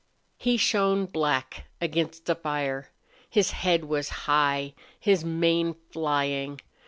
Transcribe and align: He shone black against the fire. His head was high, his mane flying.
He 0.39 0.57
shone 0.57 1.05
black 1.05 1.65
against 1.79 2.25
the 2.25 2.33
fire. 2.33 2.89
His 3.29 3.51
head 3.51 3.85
was 3.85 4.09
high, 4.25 4.73
his 4.99 5.23
mane 5.23 5.75
flying. 5.91 6.59